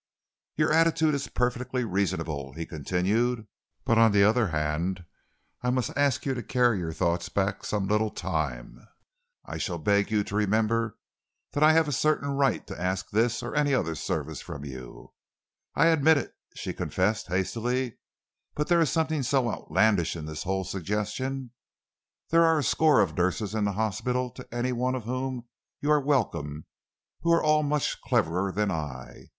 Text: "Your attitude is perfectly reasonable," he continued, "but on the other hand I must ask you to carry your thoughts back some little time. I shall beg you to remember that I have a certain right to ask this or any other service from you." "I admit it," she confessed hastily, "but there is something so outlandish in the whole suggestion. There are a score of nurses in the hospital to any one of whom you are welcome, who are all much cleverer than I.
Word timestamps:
"Your 0.55 0.73
attitude 0.73 1.13
is 1.13 1.27
perfectly 1.27 1.83
reasonable," 1.83 2.53
he 2.53 2.65
continued, 2.65 3.45
"but 3.85 3.99
on 3.99 4.11
the 4.11 4.23
other 4.23 4.47
hand 4.47 5.05
I 5.61 5.69
must 5.69 5.95
ask 5.95 6.25
you 6.25 6.33
to 6.33 6.41
carry 6.41 6.79
your 6.79 6.91
thoughts 6.91 7.29
back 7.29 7.63
some 7.63 7.85
little 7.87 8.09
time. 8.09 8.79
I 9.45 9.59
shall 9.59 9.77
beg 9.77 10.09
you 10.09 10.23
to 10.23 10.35
remember 10.35 10.97
that 11.51 11.61
I 11.61 11.73
have 11.73 11.87
a 11.87 11.91
certain 11.91 12.29
right 12.29 12.65
to 12.65 12.81
ask 12.81 13.11
this 13.11 13.43
or 13.43 13.53
any 13.53 13.75
other 13.75 13.93
service 13.93 14.41
from 14.41 14.65
you." 14.65 15.13
"I 15.75 15.85
admit 15.89 16.17
it," 16.17 16.33
she 16.55 16.73
confessed 16.73 17.27
hastily, 17.27 17.99
"but 18.55 18.69
there 18.69 18.81
is 18.81 18.89
something 18.89 19.21
so 19.21 19.51
outlandish 19.51 20.15
in 20.15 20.25
the 20.25 20.33
whole 20.33 20.63
suggestion. 20.63 21.51
There 22.31 22.43
are 22.43 22.57
a 22.57 22.63
score 22.63 23.01
of 23.01 23.15
nurses 23.15 23.53
in 23.53 23.65
the 23.65 23.73
hospital 23.73 24.31
to 24.31 24.51
any 24.51 24.71
one 24.71 24.95
of 24.95 25.03
whom 25.03 25.45
you 25.79 25.91
are 25.91 26.01
welcome, 26.01 26.65
who 27.21 27.31
are 27.33 27.43
all 27.43 27.61
much 27.61 28.01
cleverer 28.01 28.51
than 28.51 28.71
I. 28.71 29.27